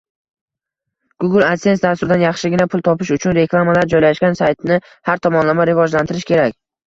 [1.23, 4.81] Google adsense dasturidan yaxshigina pul topish uchun reklamalar joylashgan saytni
[5.11, 6.59] har tomonlama rivojlantirish kerak